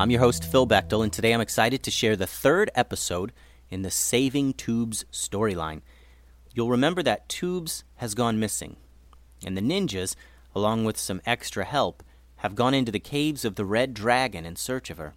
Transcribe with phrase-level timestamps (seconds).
[0.00, 3.32] I'm your host, Phil Bechtel, and today I'm excited to share the third episode
[3.68, 5.80] in the Saving Tubes storyline.
[6.54, 8.76] You'll remember that Tubes has gone missing,
[9.44, 10.14] and the ninjas,
[10.54, 12.04] along with some extra help,
[12.36, 15.14] have gone into the caves of the Red Dragon in search of her.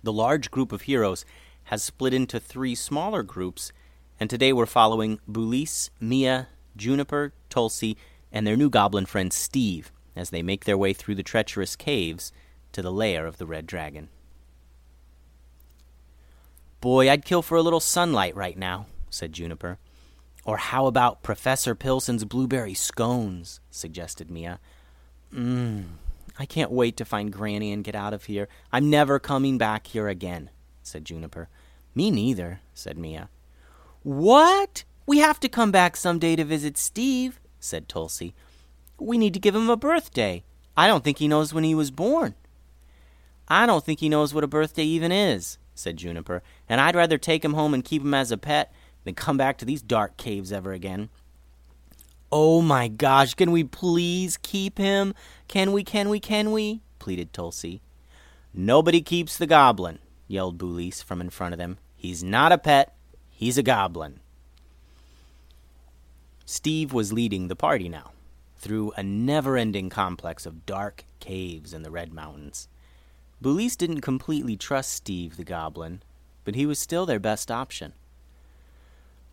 [0.00, 1.24] The large group of heroes
[1.64, 3.72] has split into three smaller groups,
[4.20, 7.96] and today we're following Bulis, Mia, Juniper, Tulsi,
[8.30, 12.30] and their new goblin friend Steve as they make their way through the treacherous caves
[12.76, 14.10] to the lair of the red dragon.
[16.82, 19.78] Boy, I'd kill for a little sunlight right now, said Juniper.
[20.44, 23.60] Or how about Professor Pilson's blueberry scones?
[23.70, 24.60] suggested Mia.
[25.32, 25.84] Mmm,
[26.38, 28.46] I can't wait to find Granny and get out of here.
[28.70, 30.50] I'm never coming back here again,
[30.82, 31.48] said Juniper.
[31.94, 33.30] Me neither, said Mia.
[34.02, 34.84] What?
[35.06, 38.34] We have to come back some day to visit Steve, said Tulsi.
[39.00, 40.44] We need to give him a birthday.
[40.76, 42.34] I don't think he knows when he was born.
[43.48, 47.18] I don't think he knows what a birthday even is, said Juniper, and I'd rather
[47.18, 48.72] take him home and keep him as a pet
[49.04, 51.10] than come back to these dark caves ever again.
[52.32, 55.14] Oh my gosh, can we please keep him?
[55.46, 56.80] Can we, can we, can we?
[56.98, 57.80] pleaded Tulsi.
[58.52, 61.78] Nobody keeps the goblin, yelled Bulis from in front of them.
[61.94, 62.96] He's not a pet,
[63.30, 64.18] he's a goblin.
[66.44, 68.10] Steve was leading the party now,
[68.56, 72.68] through a never ending complex of dark caves in the Red Mountains.
[73.42, 76.02] Bulis didn't completely trust Steve the goblin,
[76.44, 77.92] but he was still their best option.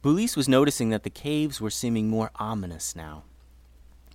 [0.03, 3.23] Bulis was noticing that the caves were seeming more ominous now.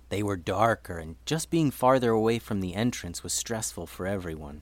[0.09, 4.61] They were darker, and just being farther away from the entrance was stressful for everyone.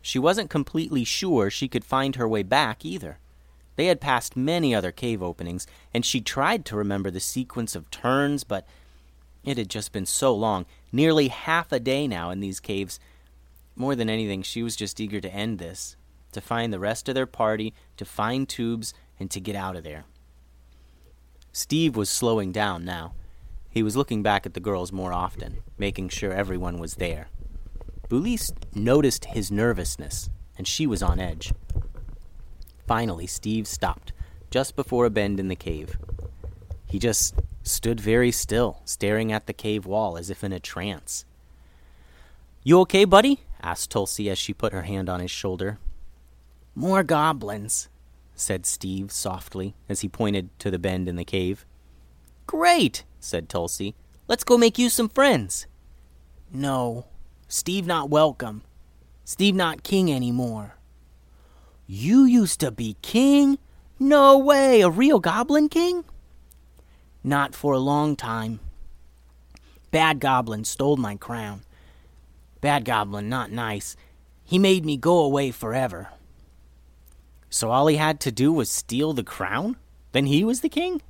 [0.00, 3.18] She wasn't completely sure she could find her way back either.
[3.76, 7.90] They had passed many other cave openings, and she tried to remember the sequence of
[7.90, 8.66] turns, but
[9.44, 12.98] it had just been so long, nearly half a day now in these caves.
[13.76, 15.96] More than anything, she was just eager to end this,
[16.32, 19.84] to find the rest of their party, to find tubes, and to get out of
[19.84, 20.04] there.
[21.52, 23.14] Steve was slowing down now.
[23.70, 27.28] He was looking back at the girls more often, making sure everyone was there.
[28.08, 31.52] Bulis noticed his nervousness, and she was on edge.
[32.86, 34.12] Finally, Steve stopped,
[34.50, 35.98] just before a bend in the cave.
[36.86, 41.24] He just stood very still, staring at the cave wall as if in a trance.
[42.62, 43.40] You okay, buddy?
[43.62, 45.78] Asked Tulsi as she put her hand on his shoulder.
[46.74, 47.88] More goblins,
[48.34, 51.64] said Steve softly as he pointed to the bend in the cave.
[52.46, 53.94] Great, said Tulsi.
[54.28, 55.66] Let's go make you some friends.
[56.52, 57.06] No,
[57.48, 58.62] Steve not welcome.
[59.24, 60.76] Steve not king anymore.
[61.86, 63.58] You used to be king?
[63.98, 66.04] No way, a real goblin king?
[67.24, 68.60] Not for a long time.
[69.90, 71.62] Bad goblin stole my crown.
[72.66, 73.94] Bad goblin, not nice.
[74.42, 76.08] He made me go away forever.
[77.48, 79.76] So all he had to do was steal the crown?
[80.10, 81.00] Then he was the king?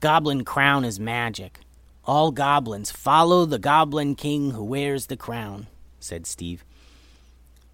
[0.00, 1.60] Goblin crown is magic.
[2.06, 5.66] All goblins follow the goblin king who wears the crown,
[5.98, 6.64] said Steve.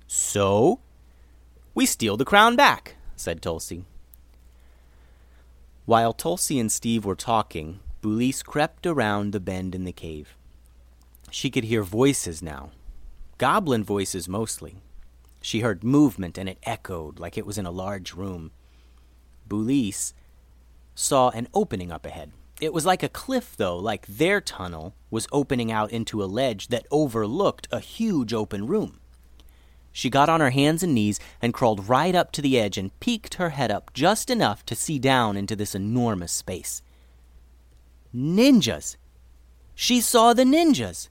[0.08, 0.80] So?
[1.72, 3.84] We steal the crown back, said Tulsi.
[5.84, 10.34] While Tulsi and Steve were talking, Bulis crept around the bend in the cave.
[11.30, 12.70] She could hear voices now,
[13.38, 14.76] goblin voices mostly.
[15.40, 18.52] She heard movement and it echoed like it was in a large room.
[19.48, 20.12] Bulis
[20.94, 22.32] saw an opening up ahead.
[22.60, 26.68] It was like a cliff, though, like their tunnel was opening out into a ledge
[26.68, 28.98] that overlooked a huge open room.
[29.92, 32.98] She got on her hands and knees and crawled right up to the edge and
[33.00, 36.82] peeked her head up just enough to see down into this enormous space.
[38.14, 38.96] Ninjas!
[39.74, 41.08] She saw the ninjas!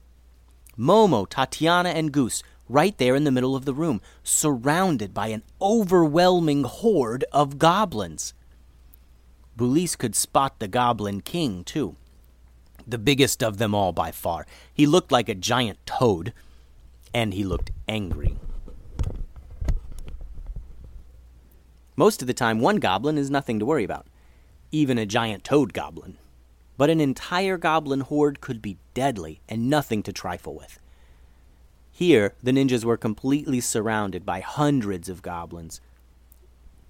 [0.78, 5.42] Momo, Tatiana, and Goose right there in the middle of the room, surrounded by an
[5.60, 8.34] overwhelming horde of goblins.
[9.56, 11.96] Bulis could spot the Goblin King, too.
[12.86, 14.46] The biggest of them all by far.
[14.72, 16.32] He looked like a giant toad,
[17.14, 18.36] and he looked angry.
[21.96, 24.06] Most of the time, one goblin is nothing to worry about,
[24.70, 26.18] even a giant toad goblin.
[26.76, 30.78] But an entire goblin horde could be deadly and nothing to trifle with.
[31.90, 35.80] Here, the ninjas were completely surrounded by hundreds of goblins.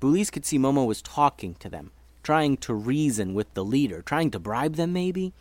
[0.00, 1.92] Bulis could see Momo was talking to them,
[2.24, 5.32] trying to reason with the leader, trying to bribe them, maybe?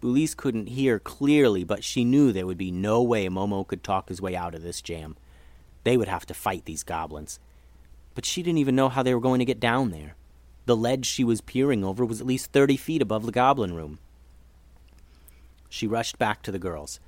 [0.00, 4.08] Bulis couldn't hear clearly, but she knew there would be no way Momo could talk
[4.08, 5.16] his way out of this jam.
[5.82, 7.38] They would have to fight these goblins.
[8.14, 10.14] But she didn't even know how they were going to get down there.
[10.66, 13.98] The ledge she was peering over was at least thirty feet above the goblin room.
[15.68, 17.00] She rushed back to the girls.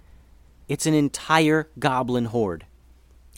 [0.69, 2.67] It's an entire goblin horde.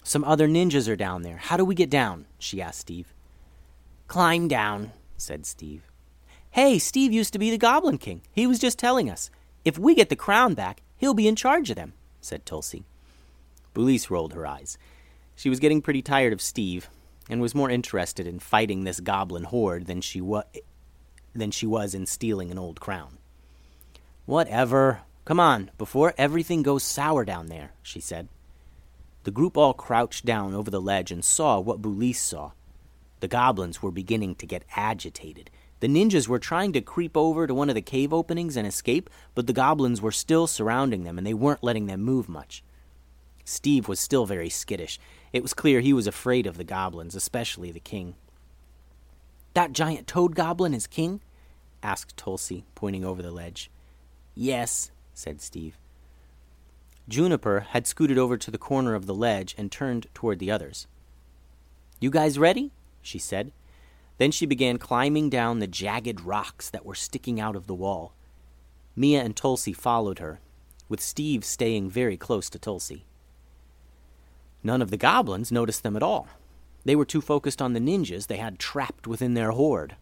[0.02, 1.36] Some other ninjas are down there.
[1.36, 2.24] How do we get down?
[2.38, 3.12] she asked Steve.
[4.06, 5.82] Climb down, said Steve.
[6.50, 8.22] Hey, Steve used to be the Goblin King.
[8.32, 9.30] He was just telling us.
[9.66, 11.92] If we get the crown back, he'll be in charge of them,
[12.22, 12.84] said Tulsi.
[13.74, 14.78] Bulis rolled her eyes.
[15.36, 16.88] She was getting pretty tired of Steve,
[17.28, 20.44] and was more interested in fighting this goblin horde than she, wa-
[21.34, 23.19] than she was in stealing an old crown.
[24.26, 25.00] Whatever.
[25.25, 28.28] Come on, before everything goes sour down there, she said.
[29.25, 32.52] The group all crouched down over the ledge and saw what Bulis saw.
[33.20, 35.50] The goblins were beginning to get agitated.
[35.80, 39.10] The ninjas were trying to creep over to one of the cave openings and escape,
[39.34, 42.64] but the goblins were still surrounding them and they weren't letting them move much.
[43.44, 44.98] Steve was still very skittish.
[45.32, 48.14] It was clear he was afraid of the goblins, especially the king.
[49.54, 51.20] That giant toad goblin is king?
[51.82, 53.70] asked Tulsi, pointing over the ledge.
[54.34, 55.78] Yes, said Steve.
[57.08, 60.86] Juniper had scooted over to the corner of the ledge and turned toward the others.
[62.00, 62.72] You guys ready?
[63.02, 63.52] she said.
[64.19, 68.12] Then she began climbing down the jagged rocks that were sticking out of the wall.
[68.94, 70.40] Mia and Tulsi followed her,
[70.88, 73.04] with Steve staying very close to Tulsi.
[74.62, 76.28] None of the goblins noticed them at all.
[76.84, 79.96] They were too focused on the ninjas they had trapped within their horde.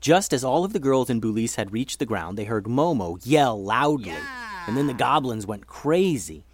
[0.00, 3.18] Just as all of the girls in Bulis had reached the ground, they heard Momo
[3.24, 4.64] yell loudly, yeah.
[4.66, 6.44] and then the goblins went crazy.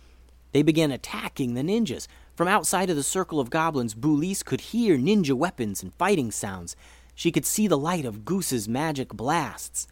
[0.52, 4.96] They began attacking the ninjas, from outside of the circle of goblins, Bulis could hear
[4.96, 6.74] ninja weapons and fighting sounds.
[7.14, 9.86] She could see the light of Goose's magic blasts.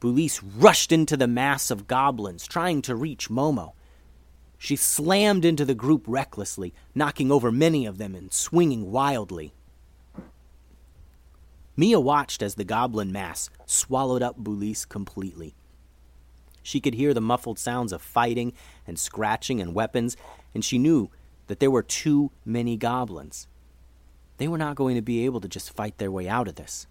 [0.00, 3.72] Bulis rushed into the mass of goblins, trying to reach Momo.
[4.64, 9.52] She slammed into the group recklessly, knocking over many of them and swinging wildly.
[11.76, 15.54] Mia watched as the goblin mass swallowed up Bulis completely.
[16.62, 18.54] She could hear the muffled sounds of fighting
[18.86, 20.16] and scratching and weapons,
[20.54, 21.10] and she knew
[21.48, 23.46] that there were too many goblins.
[24.38, 26.86] They were not going to be able to just fight their way out of this.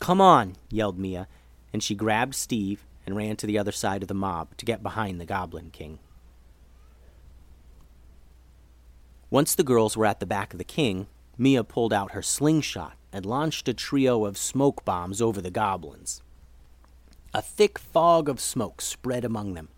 [0.00, 1.28] Come on, yelled Mia,
[1.72, 4.82] and she grabbed Steve and ran to the other side of the mob to get
[4.82, 5.98] behind the Goblin King.
[9.30, 11.06] Once the girls were at the back of the king,
[11.38, 16.20] Mia pulled out her slingshot and launched a trio of smoke bombs over the goblins.
[17.32, 19.68] A thick fog of smoke spread among them.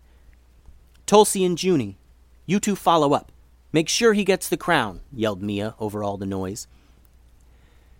[1.05, 1.97] Tulsi and Junie
[2.45, 3.31] you two follow up.
[3.71, 6.67] Make sure he gets the crown, yelled Mia over all the noise.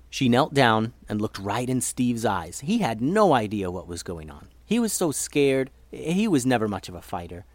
[0.09, 2.59] She knelt down and looked right in Steve's eyes.
[2.59, 4.49] He had no idea what was going on.
[4.65, 5.71] He was so scared.
[5.91, 7.45] He was never much of a fighter.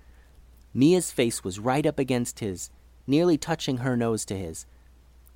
[0.74, 2.70] Mia's face was right up against his,
[3.06, 4.66] nearly touching her nose to his.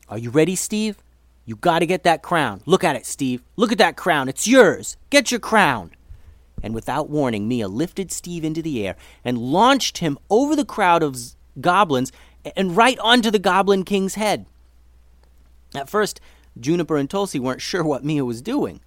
[0.09, 0.99] Are you ready, Steve?
[1.45, 2.63] You gotta get that crown.
[2.67, 3.43] Look at it, Steve.
[3.57, 4.29] Look at that crown.
[4.29, 4.97] It's yours.
[5.11, 5.93] Get your crown
[6.63, 11.03] and without warning, Mia lifted Steve into the air and launched him over the crowd
[11.03, 11.17] of
[11.61, 12.13] goblins
[12.57, 14.47] and right onto the Goblin King's head.
[15.75, 16.21] At first,
[16.59, 18.81] Juniper and Tulsi weren't sure what Mia was doing,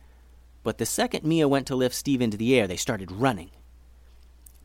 [0.66, 3.52] but the second Mia went to lift Steve into the air, they started running.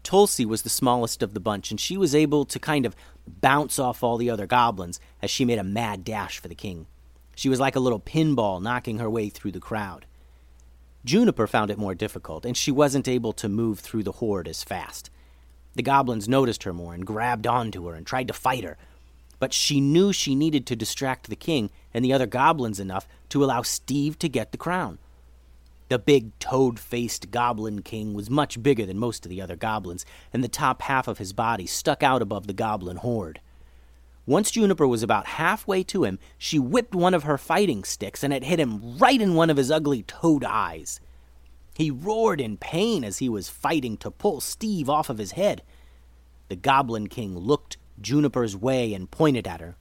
[0.02, 3.78] Tulsi was the smallest of the bunch, and she was able to kind of bounce
[3.78, 6.86] off all the other goblins as she made a mad dash for the king.
[7.36, 10.06] She was like a little pinball knocking her way through the crowd.
[11.04, 14.64] Juniper found it more difficult, and she wasn't able to move through the horde as
[14.64, 15.10] fast.
[15.74, 18.78] The goblins noticed her more and grabbed onto her and tried to fight her.
[19.40, 23.42] but she knew she needed to distract the king and the other goblins enough to
[23.42, 24.98] allow Steve to get the crown.
[25.90, 30.06] The big toad faced goblin king was much bigger than most of the other goblins,
[30.32, 33.40] and the top half of his body stuck out above the goblin horde.
[34.24, 38.32] Once Juniper was about halfway to him, she whipped one of her fighting sticks and
[38.32, 41.00] it hit him right in one of his ugly toad eyes.
[41.74, 45.60] He roared in pain as he was fighting to pull Steve off of his head.
[46.46, 49.74] The Goblin King looked Juniper's way and pointed at her.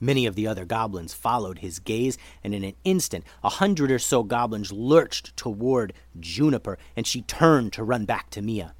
[0.00, 3.98] Many of the other goblins followed his gaze, and in an instant a hundred or
[3.98, 8.74] so goblins lurched toward Juniper, and she turned to run back to Mia.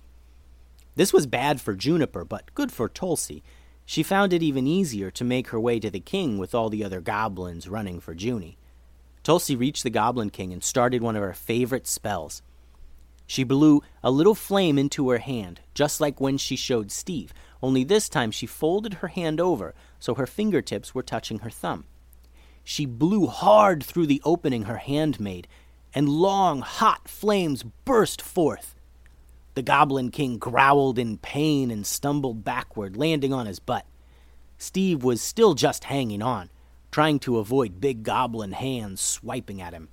[0.94, 3.42] This was bad for Juniper, but good for Tulsi.
[3.84, 6.82] She found it even easier to make her way to the king with all the
[6.82, 8.58] other goblins running for Junie.
[9.22, 12.42] Tulsi reached the Goblin King and started one of her favorite spells.
[13.26, 17.82] She blew a little flame into her hand, just like when she showed Steve, only
[17.84, 21.84] this time she folded her hand over so her fingertips were touching her thumb.
[22.62, 25.48] She blew hard through the opening her hand made,
[25.94, 28.74] and long, hot flames burst forth.
[29.54, 33.86] The Goblin King growled in pain and stumbled backward, landing on his butt.
[34.58, 36.50] Steve was still just hanging on,
[36.90, 39.88] trying to avoid big goblin hands swiping at him.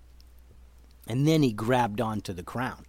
[1.07, 2.85] And then he grabbed onto the crown.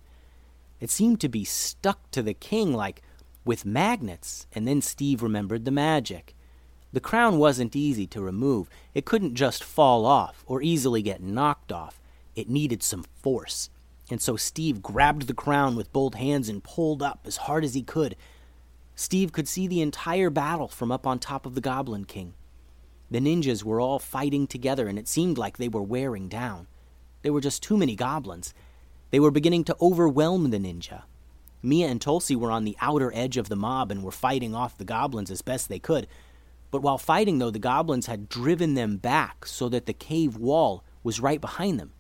[0.80, 3.02] It seemed to be stuck to the king like
[3.44, 6.34] with magnets, and then Steve remembered the magic.
[6.92, 8.68] The crown wasn't easy to remove.
[8.94, 12.00] It couldn't just fall off or easily get knocked off.
[12.36, 13.68] It needed some force.
[14.10, 17.74] And so Steve grabbed the crown with both hands and pulled up as hard as
[17.74, 18.16] he could.
[18.94, 22.34] Steve could see the entire battle from up on top of the Goblin King.
[23.10, 26.68] The ninjas were all fighting together, and it seemed like they were wearing down.
[27.22, 28.54] There were just too many goblins.
[29.14, 31.04] They were beginning to overwhelm the ninja.
[31.62, 34.76] Mia and Tulsi were on the outer edge of the mob and were fighting off
[34.76, 36.08] the goblins as best they could.
[36.72, 40.82] But while fighting, though, the goblins had driven them back so that the cave wall
[41.04, 41.92] was right behind them.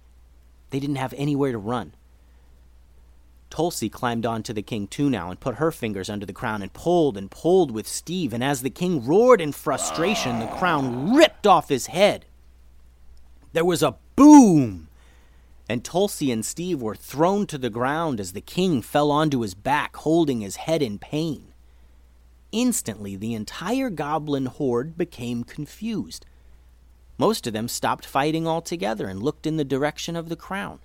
[0.70, 1.94] They didn't have anywhere to run.
[3.48, 6.72] Tulsi climbed onto the king too now and put her fingers under the crown and
[6.72, 11.46] pulled and pulled with Steve, and as the king roared in frustration, the crown ripped
[11.46, 12.24] off his head.
[13.52, 14.88] There was a boom
[15.68, 19.54] and Tulsi and Steve were thrown to the ground as the king fell onto his
[19.54, 21.54] back, holding his head in pain.
[22.52, 26.26] Instantly, the entire goblin horde became confused.
[27.16, 30.80] Most of them stopped fighting altogether and looked in the direction of the crown.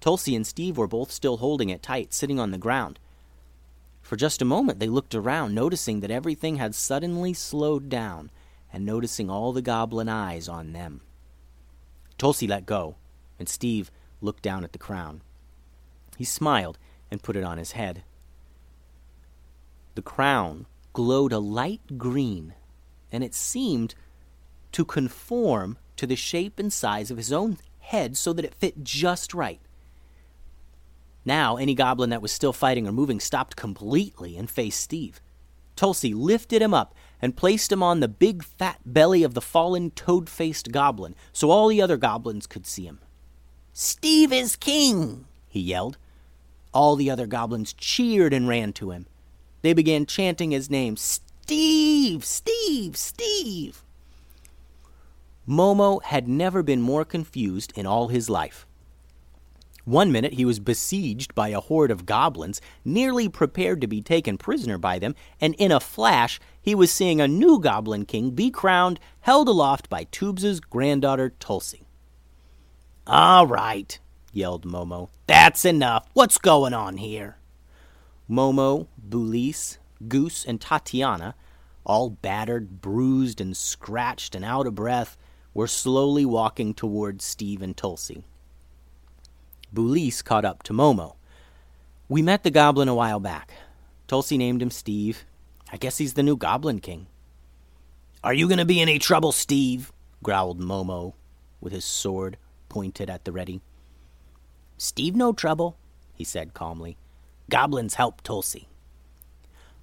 [0.00, 3.00] Tulsi and Steve were both still holding it tight, sitting on the ground.
[4.00, 8.30] For just a moment, they looked around, noticing that everything had suddenly slowed down,
[8.72, 11.00] and noticing all the goblin eyes on them.
[12.16, 12.94] Tulsi let go
[13.38, 13.90] and Steve
[14.20, 15.22] looked down at the crown.
[16.16, 16.78] He smiled
[17.10, 18.02] and put it on his head.
[19.94, 22.54] The crown glowed a light green,
[23.12, 23.94] and it seemed
[24.72, 28.82] to conform to the shape and size of his own head so that it fit
[28.82, 29.60] just right.
[31.24, 35.20] Now, any goblin that was still fighting or moving stopped completely and faced Steve.
[35.74, 39.90] Tulsi lifted him up and placed him on the big fat belly of the fallen
[39.90, 43.00] toad faced goblin so all the other goblins could see him.
[43.78, 45.98] Steve is king, he yelled.
[46.72, 49.04] All the other goblins cheered and ran to him.
[49.60, 53.82] They began chanting his name Steve, Steve, Steve.
[55.46, 58.66] Momo had never been more confused in all his life.
[59.84, 64.38] One minute he was besieged by a horde of goblins, nearly prepared to be taken
[64.38, 68.50] prisoner by them, and in a flash he was seeing a new goblin king be
[68.50, 71.85] crowned, held aloft by Tubes's granddaughter Tulsi.
[73.08, 73.96] All right,
[74.32, 75.10] yelled Momo.
[75.28, 76.08] That's enough.
[76.12, 77.36] What's going on here?
[78.28, 81.36] Momo, Bulis, Goose, and Tatiana,
[81.84, 85.16] all battered, bruised, and scratched and out of breath,
[85.54, 88.24] were slowly walking toward Steve and Tulsi.
[89.72, 91.14] Bulis caught up to Momo.
[92.08, 93.52] We met the goblin a while back.
[94.08, 95.24] Tulsi named him Steve.
[95.72, 97.06] I guess he's the new Goblin King.
[98.24, 99.92] Are you going to be any trouble, Steve?
[100.22, 101.14] growled Momo
[101.60, 102.36] with his sword
[102.76, 103.62] pointed at the ready.
[104.76, 105.78] Steve no trouble,
[106.12, 106.98] he said calmly.
[107.48, 108.68] Goblins help Tulsi.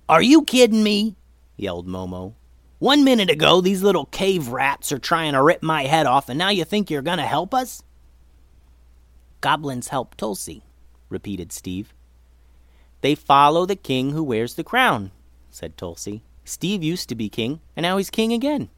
[0.07, 1.15] Are you kidding me?
[1.57, 2.35] yelled Momo.
[2.77, 6.37] One minute ago, these little cave rats are trying to rip my head off, and
[6.37, 7.81] now you think you're going to help us?
[9.41, 10.61] Goblins help Tulsi,
[11.09, 11.95] repeated Steve.
[13.01, 15.09] They follow the king who wears the crown,
[15.49, 16.21] said Tulsi.
[16.45, 18.69] Steve used to be king, and now he's king again.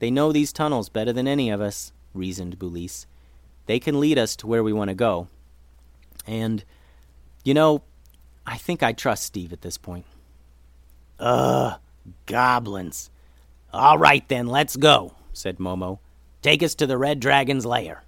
[0.00, 3.06] They know these tunnels better than any of us, reasoned Bulis.
[3.66, 5.28] They can lead us to where we want to go.
[6.26, 6.64] And,
[7.44, 7.82] you know,
[8.46, 10.06] I think I trust Steve at this point.
[11.18, 11.78] Ugh,
[12.26, 13.10] Goblins.
[13.72, 15.98] All right then, let's go, said Momo.
[16.42, 18.04] Take us to the Red Dragon's lair.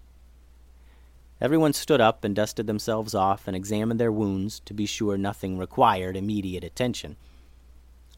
[1.40, 5.56] Everyone stood up and dusted themselves off and examined their wounds to be sure nothing
[5.56, 7.16] required immediate attention.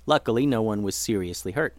[0.06, 1.76] Luckily, no one was seriously hurt.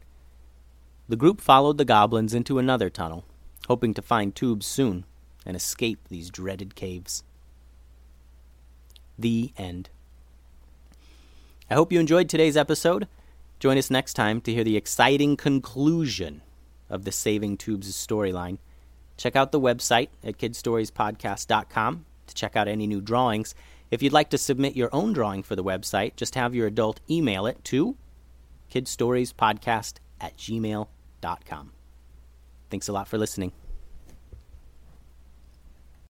[1.10, 3.26] The group followed the goblins into another tunnel,
[3.72, 5.06] hoping to find tubes soon
[5.46, 7.24] and escape these dreaded caves.
[9.18, 9.90] The end.
[11.70, 13.08] I hope you enjoyed today's episode.
[13.62, 16.42] Join us next time to hear the exciting conclusion
[16.90, 18.58] of the Saving Tubes storyline.
[19.16, 23.56] Check out the website at kidstoriespodcast.com to check out any new drawings.
[23.90, 27.00] If you'd like to submit your own drawing for the website, just have your adult
[27.10, 27.96] email it to
[28.70, 31.72] kidstoriespodcast at gmail.com.
[32.70, 33.54] Thanks a lot for listening.